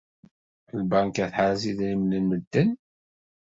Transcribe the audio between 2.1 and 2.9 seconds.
n medden.